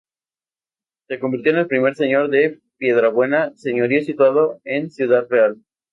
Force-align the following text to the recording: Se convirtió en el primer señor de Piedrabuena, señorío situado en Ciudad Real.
Se 1.07 1.19
convirtió 1.19 1.51
en 1.51 1.59
el 1.59 1.67
primer 1.67 1.93
señor 1.93 2.31
de 2.31 2.59
Piedrabuena, 2.79 3.53
señorío 3.55 4.01
situado 4.03 4.59
en 4.63 4.89
Ciudad 4.89 5.27
Real. 5.29 5.57